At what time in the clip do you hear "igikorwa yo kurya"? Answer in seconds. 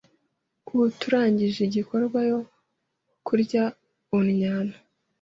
1.67-3.63